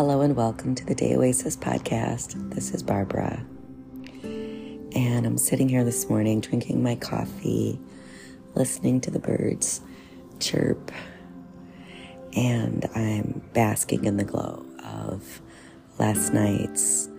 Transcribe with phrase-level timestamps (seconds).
[0.00, 2.54] Hello and welcome to the Day Oasis podcast.
[2.54, 3.44] This is Barbara.
[4.22, 7.78] And I'm sitting here this morning drinking my coffee,
[8.54, 9.82] listening to the birds
[10.38, 10.90] chirp,
[12.34, 15.42] and I'm basking in the glow of
[15.98, 17.10] last night's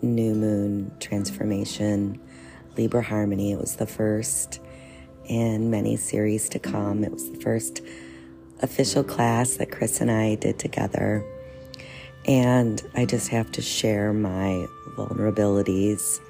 [0.00, 2.20] new moon transformation,
[2.76, 3.50] Libra Harmony.
[3.50, 4.60] It was the first
[5.24, 7.02] in many series to come.
[7.02, 7.82] It was the first
[8.60, 11.26] official class that Chris and I did together.
[12.26, 14.66] And I just have to share my
[14.96, 16.20] vulnerabilities.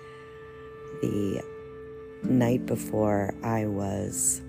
[1.03, 1.43] The
[2.23, 4.43] night before, I was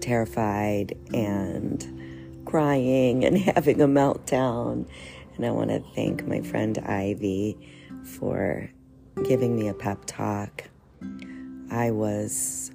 [0.00, 4.88] terrified and crying and having a meltdown.
[5.36, 7.56] And I want to thank my friend Ivy
[8.04, 8.70] for
[9.24, 10.64] giving me a pep talk.
[11.70, 12.72] I was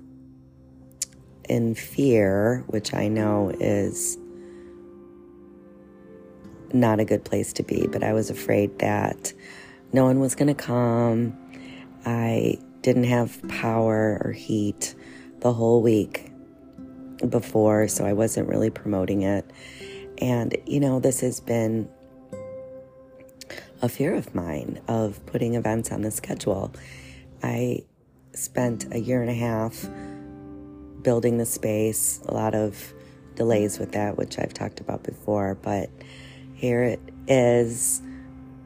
[1.50, 4.18] in fear, which I know is
[6.80, 9.34] not a good place to be, but I was afraid that
[9.94, 11.38] no one was going to come.
[12.06, 14.96] I didn't have power or heat
[15.40, 16.32] the whole week
[17.30, 19.50] before, so I wasn't really promoting it.
[20.20, 21.90] And, you know, this has been
[23.82, 26.74] a fear of mine of putting events on the schedule.
[27.44, 27.84] I
[28.34, 29.88] spent a year and a half
[31.02, 32.94] building the space, a lot of
[33.36, 35.90] delays with that, which I've talked about before, but
[36.56, 38.02] here it is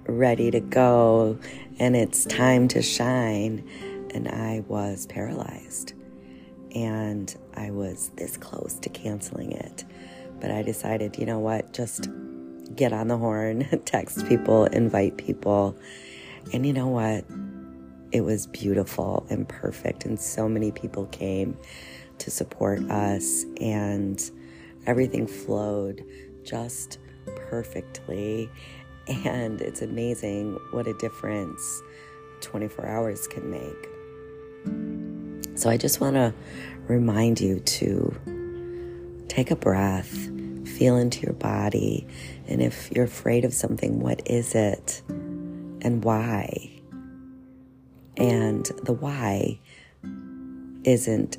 [0.08, 1.38] ready to go
[1.80, 3.68] and it's time to shine.
[4.14, 5.94] And I was paralyzed
[6.74, 9.84] and I was this close to canceling it.
[10.40, 12.08] But I decided, you know what, just
[12.76, 15.76] get on the horn, text people, invite people.
[16.54, 17.26] And you know what?
[18.12, 20.06] It was beautiful and perfect.
[20.06, 21.58] And so many people came
[22.20, 24.20] to support us, and
[24.86, 26.04] everything flowed
[26.44, 26.98] just
[27.36, 28.50] perfectly.
[29.26, 31.82] And it's amazing what a difference
[32.42, 33.90] 24 hours can make.
[35.58, 36.34] So I just want to
[36.88, 38.16] remind you to
[39.28, 40.30] take a breath,
[40.68, 42.08] feel into your body,
[42.48, 46.72] and if you're afraid of something, what is it and why?
[48.18, 49.60] And the why
[50.84, 51.38] isn't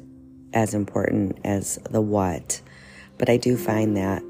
[0.53, 2.61] as important as the what,
[3.19, 4.23] but I do find that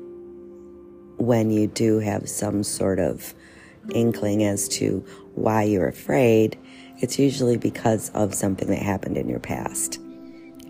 [1.20, 3.34] when you do have some sort of
[3.94, 5.04] inkling as to
[5.34, 6.58] why you're afraid,
[6.98, 9.98] it's usually because of something that happened in your past.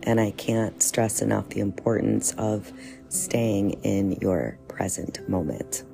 [0.03, 2.73] And I can't stress enough the importance of
[3.11, 5.85] staying in your present moment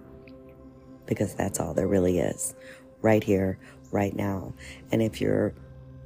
[1.04, 2.54] because that's all there really is
[3.02, 3.58] right here,
[3.92, 4.54] right now.
[4.90, 5.54] And if you're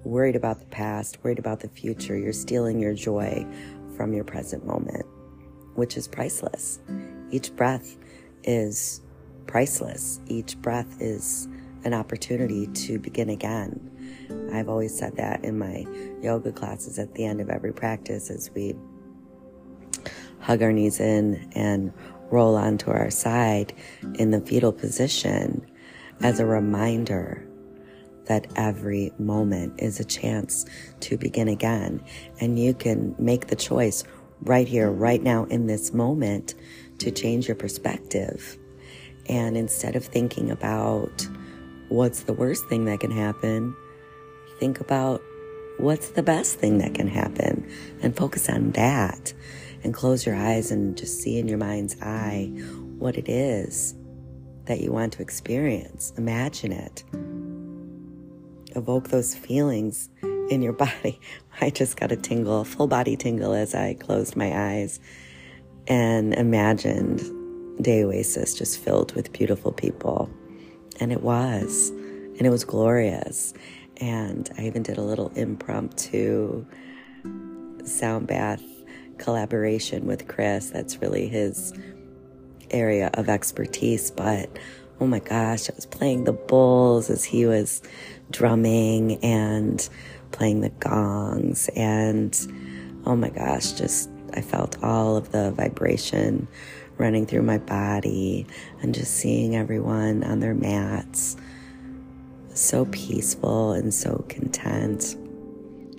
[0.03, 3.47] worried about the past, worried about the future, you're stealing your joy
[3.97, 5.07] from your present moment,
[5.75, 6.81] which is priceless.
[7.31, 7.97] Each breath
[8.45, 9.01] is
[9.47, 10.21] priceless.
[10.27, 11.49] Each breath is
[11.85, 13.91] an opportunity to begin again.
[14.53, 15.87] I've always said that in my
[16.23, 18.75] yoga classes at the end of every practice as we
[20.41, 21.93] hug our knees in and
[22.31, 23.73] roll onto our side
[24.15, 25.67] in the fetal position
[26.23, 27.47] as a reminder
[28.27, 30.65] that every moment is a chance
[31.01, 32.03] to begin again.
[32.41, 34.05] And you can make the choice
[34.43, 36.55] right here, right now, in this moment
[37.01, 38.59] to change your perspective.
[39.29, 41.27] And instead of thinking about
[41.89, 43.75] what's the worst thing that can happen,
[44.59, 45.23] think about
[45.79, 47.69] what's the best thing that can happen
[48.03, 49.33] and focus on that
[49.83, 52.51] and close your eyes and just see in your mind's eye
[52.99, 53.95] what it is
[54.67, 56.13] that you want to experience.
[56.19, 57.03] Imagine it.
[58.77, 61.19] Evoke those feelings in your body.
[61.61, 65.01] I just got a tingle, full body tingle as I closed my eyes
[65.87, 67.23] and imagined
[67.83, 70.31] Day Oasis just filled with beautiful people.
[71.01, 73.55] And it was, and it was glorious.
[73.99, 76.67] And I even did a little impromptu
[77.85, 78.63] sound bath
[79.19, 80.71] collaboration with Chris.
[80.71, 81.73] That's really his
[82.71, 84.11] area of expertise.
[84.11, 84.51] But
[85.01, 87.83] oh my gosh, I was playing the bowls as he was
[88.31, 89.87] drumming and
[90.33, 91.69] playing the gongs.
[91.77, 92.39] And
[93.07, 96.49] oh my gosh, just I felt all of the vibration
[96.97, 98.47] running through my body
[98.83, 101.37] and just seeing everyone on their mats.
[102.53, 105.17] So peaceful and so content.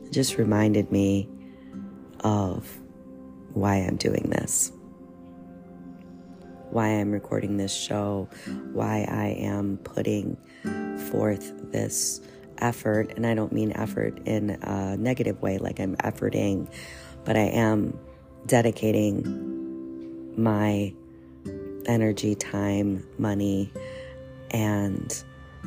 [0.05, 1.27] It just reminded me
[2.19, 2.77] of
[3.53, 4.71] why I'm doing this,
[6.69, 8.29] why I'm recording this show,
[8.73, 10.37] why I am putting
[11.09, 12.21] forth this
[12.59, 13.13] effort.
[13.15, 16.71] And I don't mean effort in a negative way, like I'm efforting,
[17.25, 17.97] but I am
[18.45, 20.93] dedicating my
[21.85, 23.71] energy, time, money,
[24.51, 25.23] and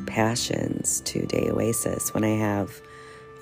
[0.07, 2.81] passions to Day Oasis when I have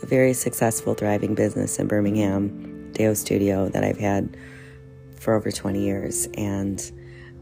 [0.02, 4.38] a very successful, thriving business in Birmingham, Deyo Studio, that I've had
[5.20, 6.28] for over 20 years.
[6.36, 6.80] And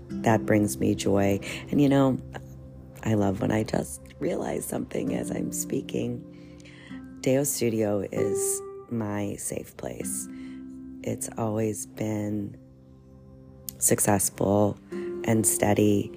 [0.09, 1.39] that brings me joy.
[1.69, 2.19] And you know,
[3.03, 6.23] I love when I just realize something as I'm speaking.
[7.21, 10.27] Deyo Studio is my safe place.
[11.03, 12.57] It's always been
[13.77, 14.77] successful
[15.23, 16.11] and steady,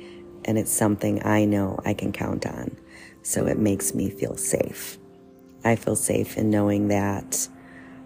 [0.44, 2.76] and it's something I know I can count on.
[3.22, 4.98] So it makes me feel safe.
[5.64, 7.48] I feel safe in knowing that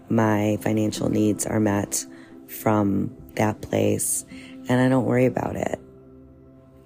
[0.09, 2.05] my financial needs are met
[2.47, 4.25] from that place
[4.67, 5.79] and I don't worry about it.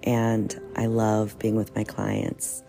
[0.02, 2.62] And I love being with my clients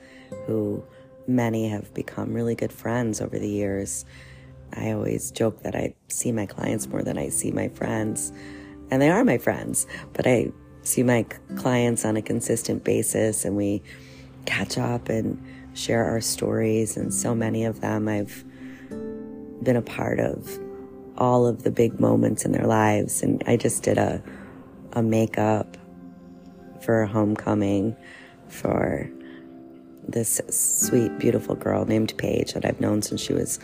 [0.46, 0.84] who
[1.28, 4.06] many have become really good friends over the years.
[4.74, 8.32] I always joke that I see my clients more than I see my friends,
[8.92, 10.52] and they are my friends, but I
[10.86, 11.26] see my
[11.56, 13.82] clients on a consistent basis and we
[14.46, 16.96] catch up and share our stories.
[16.98, 18.44] And so many of them I've
[19.64, 20.60] been a part of
[21.18, 23.24] all of the big moments in their lives.
[23.24, 24.22] And I just did a,
[24.94, 25.78] a makeup
[26.82, 27.96] for a homecoming
[28.48, 29.10] for
[30.08, 33.60] this sweet, beautiful girl named Paige that I've known since she was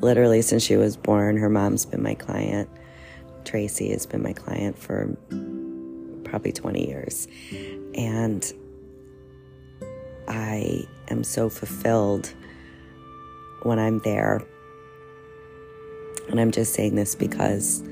[0.00, 1.36] literally since she was born.
[1.36, 2.68] Her mom's been my client.
[3.44, 5.16] Tracy has been my client for
[6.24, 7.28] probably 20 years.
[7.94, 8.52] And
[10.26, 12.32] I am so fulfilled
[13.62, 14.42] when I'm there.
[16.28, 17.82] And I'm just saying this because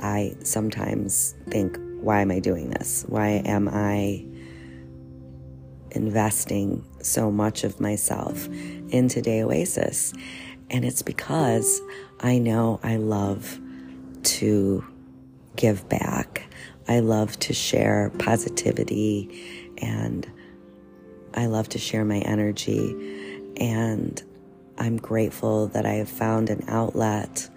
[0.00, 3.04] I sometimes think, why am I doing this?
[3.08, 4.24] Why am I
[5.92, 8.46] investing so much of myself
[8.90, 10.12] into Day Oasis?
[10.70, 11.80] And it's because
[12.20, 13.58] I know I love
[14.22, 14.84] to
[15.56, 16.44] give back.
[16.88, 20.30] I love to share positivity and
[21.34, 22.94] I love to share my energy.
[23.56, 24.22] And
[24.78, 27.48] I'm grateful that I have found an outlet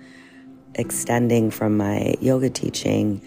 [0.76, 3.22] extending from my yoga teaching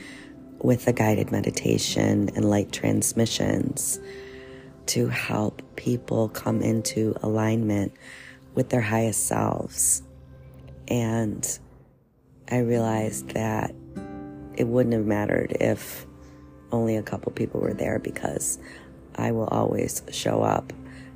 [0.58, 4.00] with the guided meditation and light transmissions
[4.86, 7.92] to help people come into alignment
[8.54, 10.02] with their highest selves.
[10.88, 11.46] And
[12.50, 13.74] I realized that
[14.54, 16.06] it wouldn't have mattered if
[16.72, 18.58] only a couple people were there because
[19.16, 20.72] I will always show up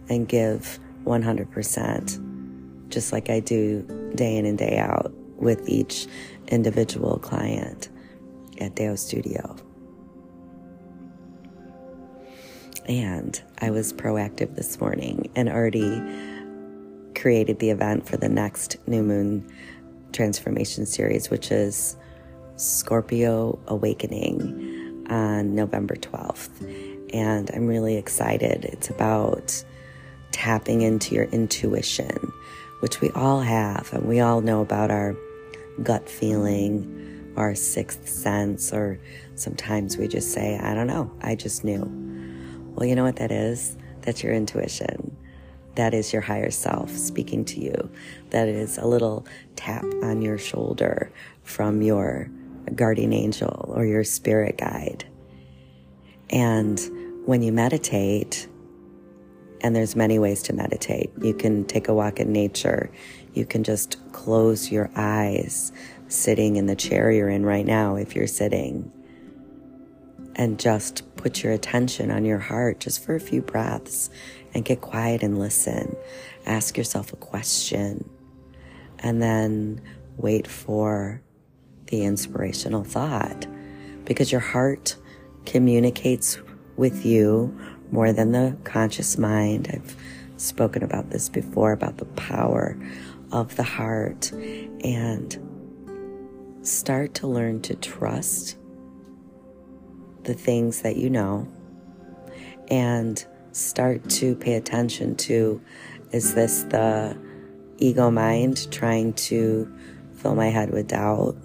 [0.08, 3.82] and give 100%, just like I do
[4.14, 6.06] day in and day out with each
[6.48, 7.88] individual client
[8.60, 9.56] at Deyo Studio.
[12.90, 16.02] And I was proactive this morning and already
[17.14, 19.48] created the event for the next new moon
[20.12, 21.96] transformation series, which is
[22.56, 27.14] Scorpio Awakening on November 12th.
[27.14, 28.64] And I'm really excited.
[28.64, 29.64] It's about
[30.32, 32.32] tapping into your intuition,
[32.80, 35.14] which we all have, and we all know about our
[35.84, 38.98] gut feeling, our sixth sense, or
[39.36, 42.09] sometimes we just say, I don't know, I just knew.
[42.74, 43.76] Well, you know what that is?
[44.02, 45.16] That's your intuition.
[45.74, 47.90] That is your higher self speaking to you.
[48.30, 49.26] That is a little
[49.56, 51.12] tap on your shoulder
[51.42, 52.28] from your
[52.74, 55.04] guardian angel or your spirit guide.
[56.30, 56.80] And
[57.26, 58.48] when you meditate,
[59.62, 61.10] and there's many ways to meditate.
[61.20, 62.90] You can take a walk in nature.
[63.34, 65.72] You can just close your eyes
[66.08, 68.90] sitting in the chair you're in right now if you're sitting.
[70.40, 74.08] And just put your attention on your heart just for a few breaths
[74.54, 75.94] and get quiet and listen.
[76.46, 78.08] Ask yourself a question
[79.00, 79.82] and then
[80.16, 81.20] wait for
[81.88, 83.46] the inspirational thought
[84.06, 84.96] because your heart
[85.44, 86.38] communicates
[86.78, 87.54] with you
[87.90, 89.68] more than the conscious mind.
[89.70, 89.94] I've
[90.38, 92.78] spoken about this before about the power
[93.30, 95.36] of the heart and
[96.62, 98.56] start to learn to trust
[100.24, 101.48] the things that you know
[102.70, 105.60] and start to pay attention to
[106.12, 107.16] is this the
[107.78, 109.72] ego mind trying to
[110.14, 111.36] fill my head with doubt?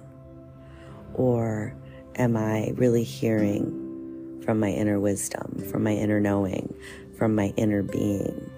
[1.14, 1.74] Or
[2.16, 6.74] am I really hearing from my inner wisdom, from my inner knowing,
[7.18, 8.50] from my inner being,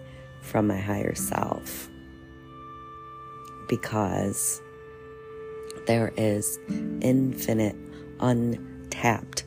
[0.41, 1.89] from my higher self?
[3.69, 4.61] Because
[5.85, 6.59] there is
[7.01, 7.75] infinite,
[8.19, 9.43] untapped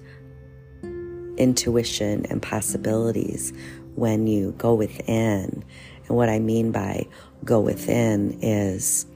[1.41, 3.53] intuition and possibilities
[3.97, 5.65] when you go within.
[6.07, 7.07] And what I mean by
[7.45, 9.07] go within is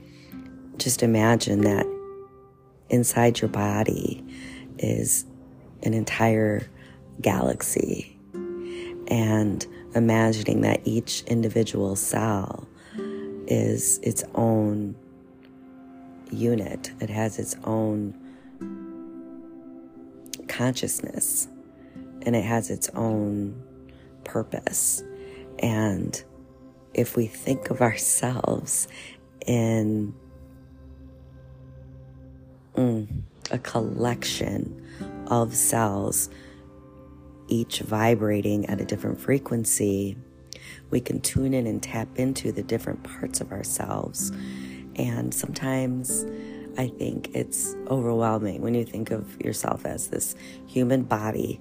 [0.79, 1.87] just imagine that
[2.89, 4.25] inside your body
[4.79, 5.27] is
[5.83, 6.67] an entire
[7.21, 8.19] galaxy
[9.09, 12.67] and imagining that each individual cell
[13.47, 14.97] is its own
[16.31, 16.91] unit.
[17.01, 18.19] It has its own
[20.49, 21.49] consciousness
[22.25, 23.63] and it has its own
[24.25, 25.03] purpose.
[25.59, 26.23] And
[26.95, 28.89] if we think of ourselves
[29.47, 30.15] in
[32.77, 34.87] mm, a collection
[35.27, 36.31] of cells,
[37.49, 40.17] each vibrating at a different frequency,
[40.91, 44.33] we can tune in and tap into the different parts of ourselves.
[44.97, 46.25] And sometimes
[46.79, 50.35] I think it's overwhelming when you think of yourself as this
[50.67, 51.61] human body,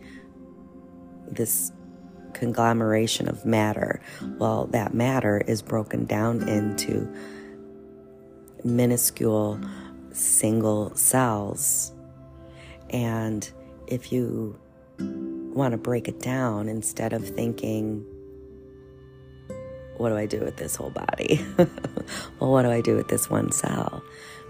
[1.33, 1.71] this
[2.33, 4.01] conglomeration of matter.
[4.37, 7.11] Well, that matter is broken down into
[8.63, 9.59] minuscule
[10.11, 11.91] single cells.
[12.89, 13.49] And
[13.87, 14.59] if you
[14.99, 18.05] want to break it down instead of thinking,
[19.97, 21.45] what do I do with this whole body?
[21.57, 24.03] well, what do I do with this one cell?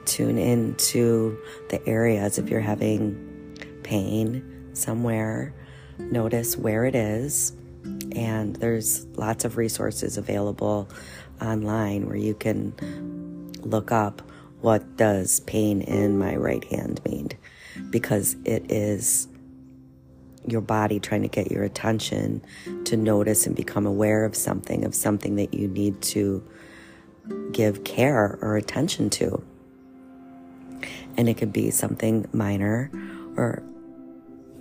[0.05, 1.37] Tune into
[1.69, 5.53] the areas if you're having pain somewhere.
[6.12, 7.53] Notice where it is.
[8.15, 10.89] And there's lots of resources available
[11.41, 12.74] online where you can
[13.62, 14.22] look up
[14.62, 17.29] what does pain in my right hand mean
[17.89, 19.27] because it is
[20.48, 22.41] your body trying to get your attention
[22.86, 26.43] to notice and become aware of something, of something that you need to
[27.51, 29.43] give care or attention to.
[31.15, 32.91] And it could be something minor
[33.38, 33.63] or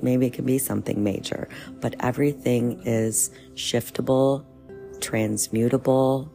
[0.02, 1.48] maybe it can be something major,
[1.80, 4.44] but everything is shiftable,
[4.98, 6.30] transmutable.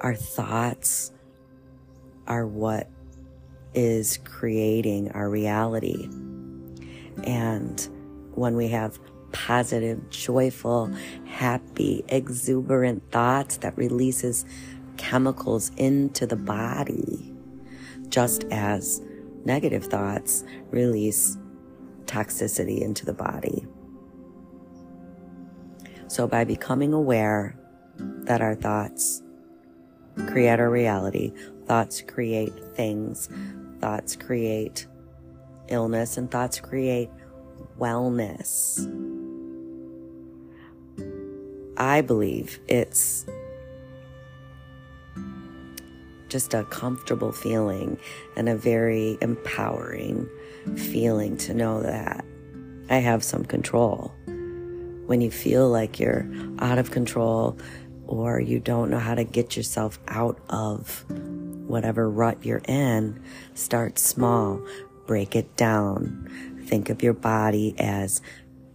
[0.00, 1.12] Our thoughts
[2.26, 2.88] are what
[3.74, 6.08] is creating our reality.
[7.24, 7.88] And
[8.34, 8.98] when we have
[9.32, 10.92] positive, joyful,
[11.26, 14.44] happy, exuberant thoughts that releases
[14.96, 17.34] chemicals into the body,
[18.08, 19.02] just as
[19.44, 21.36] negative thoughts release
[22.08, 23.66] toxicity into the body.
[26.08, 27.56] So by becoming aware
[27.98, 29.22] that our thoughts
[30.26, 31.32] create our reality,
[31.66, 33.28] thoughts create things,
[33.78, 34.86] thoughts create
[35.68, 37.10] illness, and thoughts create
[37.78, 38.80] wellness.
[41.76, 43.26] I believe it's
[46.28, 47.98] just a comfortable feeling
[48.36, 50.28] and a very empowering
[50.76, 52.24] feeling to know that
[52.90, 54.12] I have some control.
[55.06, 57.58] When you feel like you're out of control
[58.06, 63.22] or you don't know how to get yourself out of whatever rut you're in,
[63.54, 64.60] start small,
[65.06, 66.28] break it down.
[66.66, 68.20] Think of your body as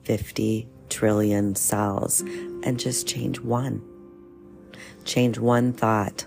[0.03, 3.81] 50 trillion cells and just change one.
[5.05, 6.25] Change one thought.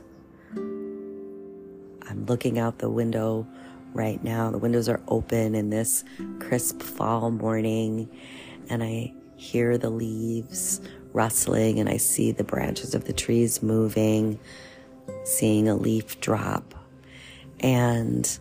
[2.16, 3.46] I'm looking out the window
[3.92, 4.50] right now.
[4.50, 6.02] The windows are open in this
[6.40, 8.08] crisp fall morning,
[8.70, 10.80] and I hear the leaves
[11.12, 14.38] rustling, and I see the branches of the trees moving,
[15.24, 16.74] seeing a leaf drop.
[17.60, 18.38] And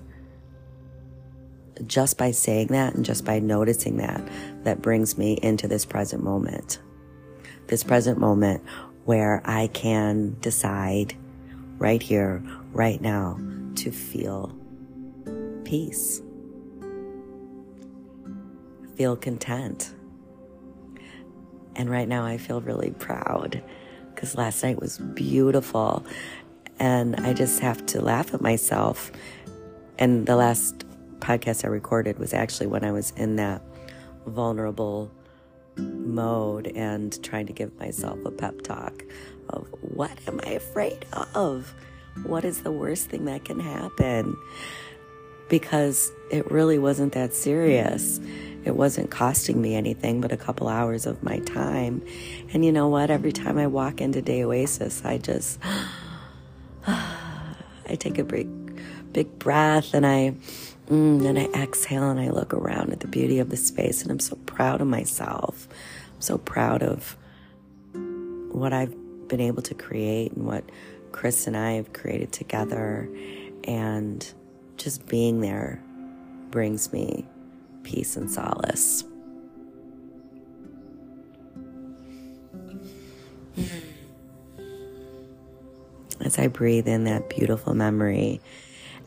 [1.86, 4.26] just by saying that and just by noticing that,
[4.64, 6.80] that brings me into this present moment.
[7.68, 8.64] This present moment
[9.04, 11.16] where I can decide
[11.78, 12.42] right here,
[12.72, 13.38] right now,
[13.76, 14.56] to feel
[15.64, 16.22] peace,
[18.96, 19.94] feel content.
[21.76, 23.62] And right now, I feel really proud
[24.14, 26.06] because last night was beautiful.
[26.80, 29.12] And I just have to laugh at myself.
[29.98, 30.86] And the last
[31.20, 33.62] podcast I recorded was actually when I was in that
[34.26, 35.12] vulnerable
[35.78, 39.04] mode and trying to give myself a pep talk
[39.50, 41.74] of what am I afraid of?
[42.24, 44.38] What is the worst thing that can happen?
[45.50, 48.20] Because it really wasn't that serious.
[48.64, 52.02] It wasn't costing me anything but a couple hours of my time.
[52.52, 53.12] And you know what?
[53.12, 55.60] Every time I walk into Day Oasis, I just,
[56.88, 58.50] I take a big,
[59.12, 60.36] big breath and I
[60.90, 64.12] Mm, and I exhale and I look around at the beauty of the space, and
[64.12, 65.68] I'm so proud of myself.
[66.14, 67.18] I'm so proud of
[68.52, 68.94] what I've
[69.28, 70.64] been able to create and what
[71.16, 73.10] Chris and I have created together.
[73.64, 74.34] And
[74.76, 75.82] just being there
[76.52, 77.26] brings me
[77.84, 79.06] peace and solace.
[86.20, 88.42] As I breathe in that beautiful memory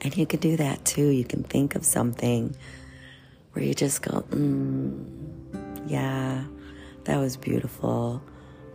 [0.00, 1.08] and you can do that too.
[1.08, 2.56] You can think of something
[3.52, 5.04] where you just go, mm,
[5.86, 6.44] Yeah,
[7.04, 8.22] that was beautiful.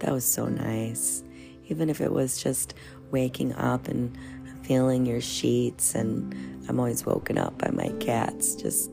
[0.01, 1.23] That was so nice.
[1.67, 2.73] Even if it was just
[3.11, 4.17] waking up and
[4.63, 6.33] feeling your sheets, and
[6.67, 8.91] I'm always woken up by my cats just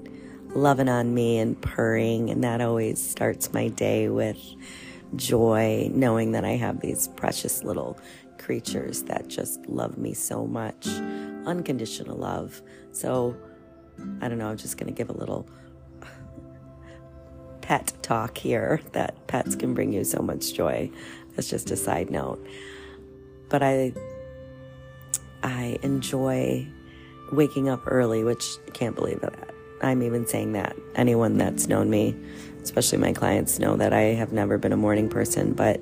[0.54, 4.38] loving on me and purring, and that always starts my day with
[5.16, 7.98] joy, knowing that I have these precious little
[8.38, 10.86] creatures that just love me so much.
[11.46, 12.62] Unconditional love.
[12.92, 13.36] So,
[14.20, 15.48] I don't know, I'm just going to give a little
[17.60, 20.90] pet talk here that pets can bring you so much joy.
[21.34, 22.44] That's just a side note.
[23.48, 23.92] But I
[25.42, 26.66] I enjoy
[27.32, 29.50] waking up early, which I can't believe that
[29.82, 30.76] I'm even saying that.
[30.94, 32.14] Anyone that's known me,
[32.62, 35.80] especially my clients, know that I have never been a morning person, but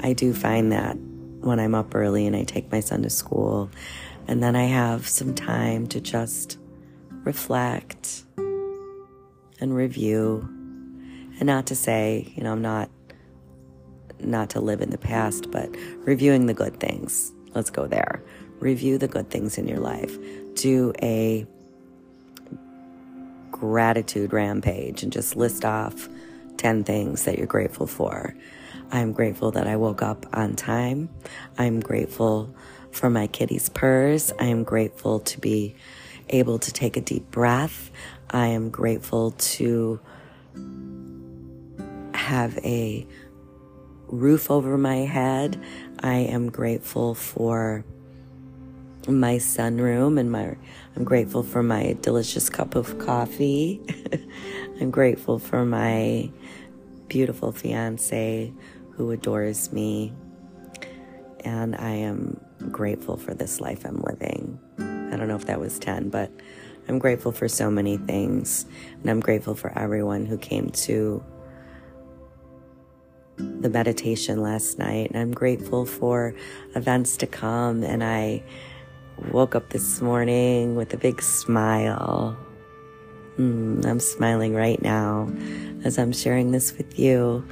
[0.00, 0.96] I do find that
[1.40, 3.70] when I'm up early and I take my son to school,
[4.26, 6.58] and then I have some time to just
[7.24, 10.46] reflect and review.
[11.38, 12.90] And not to say, you know, I'm not
[14.24, 15.74] not to live in the past, but
[16.04, 17.32] reviewing the good things.
[17.54, 18.22] Let's go there.
[18.58, 20.16] Review the good things in your life.
[20.54, 21.46] Do a
[23.50, 26.08] gratitude rampage and just list off
[26.56, 28.34] 10 things that you're grateful for.
[28.92, 31.08] I'm grateful that I woke up on time.
[31.56, 32.54] I'm grateful
[32.90, 34.32] for my kitty's purrs.
[34.38, 35.74] I am grateful to be
[36.28, 37.90] able to take a deep breath.
[38.30, 40.00] I am grateful to
[42.14, 43.06] have a
[44.10, 45.62] roof over my head.
[46.00, 47.84] I am grateful for
[49.08, 50.56] my sunroom and my
[50.96, 53.80] I'm grateful for my delicious cup of coffee.
[54.80, 56.30] I'm grateful for my
[57.08, 58.52] beautiful fiance
[58.92, 60.12] who adores me.
[61.40, 62.40] And I am
[62.70, 64.58] grateful for this life I'm living.
[64.78, 66.30] I don't know if that was 10, but
[66.88, 68.66] I'm grateful for so many things.
[69.00, 71.24] And I'm grateful for everyone who came to
[73.60, 75.10] the meditation last night.
[75.10, 76.34] And I'm grateful for
[76.74, 77.82] events to come.
[77.82, 78.42] And I
[79.32, 82.36] woke up this morning with a big smile.
[83.38, 85.30] Mm, I'm smiling right now
[85.84, 87.46] as I'm sharing this with you.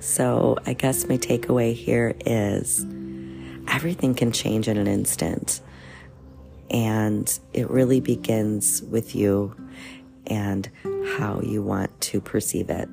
[0.00, 2.84] So, I guess my takeaway here is
[3.68, 5.60] everything can change in an instant.
[6.70, 9.54] And it really begins with you
[10.26, 10.68] and
[11.16, 12.88] how you want to perceive it.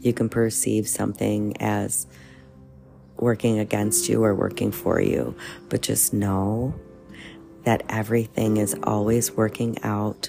[0.00, 2.06] You can perceive something as
[3.16, 5.36] working against you or working for you,
[5.68, 6.74] but just know
[7.64, 10.28] that everything is always working out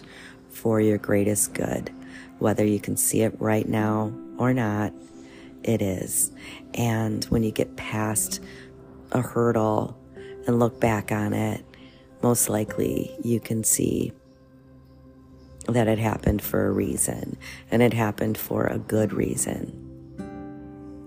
[0.50, 1.94] for your greatest good.
[2.40, 4.94] Whether you can see it right now or not,
[5.64, 6.32] it is.
[6.74, 8.42] And when you get past
[9.12, 9.98] a hurdle
[10.48, 11.64] and look back on it,
[12.24, 14.12] most likely you can see
[15.68, 17.38] that it happened for a reason
[17.72, 19.84] and it happened for a good reason.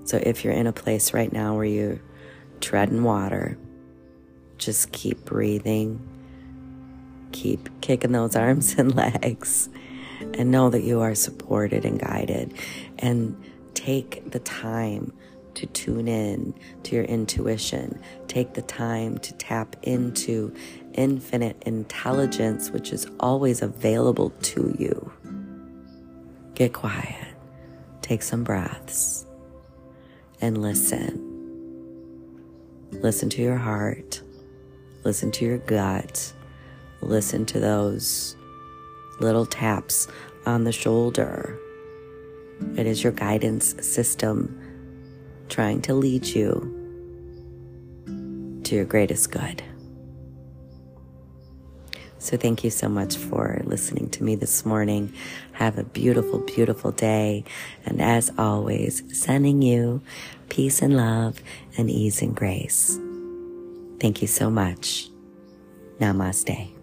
[0.05, 2.01] So if you're in a place right now where you're
[2.61, 3.57] treading water,
[4.59, 6.07] just keep breathing
[7.33, 9.69] keep kicking those arms and legs
[10.35, 12.53] and know that you are supported and guided
[12.99, 13.43] and
[13.75, 15.13] take the time
[15.55, 18.01] to tune in to your intuition.
[18.29, 20.55] Take the time to tap into
[20.95, 25.13] infinite intelligence, which is always available to you.
[26.55, 27.35] Get quiet,
[28.03, 29.25] take some breaths,
[30.41, 31.27] and listen.
[32.93, 34.21] Listen to your heart,
[35.05, 36.33] listen to your gut
[37.03, 38.37] Listen to those
[39.21, 40.07] little taps
[40.47, 41.59] on the shoulder.
[42.77, 44.57] It is your guidance system
[45.49, 46.77] trying to lead you
[48.65, 49.63] to your greatest good.
[52.21, 55.13] So, thank you so much for listening to me this morning.
[55.53, 57.45] Have a beautiful, beautiful day.
[57.87, 60.03] And as always, sending you
[60.51, 61.43] peace and love
[61.79, 62.99] and ease and grace.
[63.99, 65.09] Thank you so much.
[65.99, 66.80] Namaste.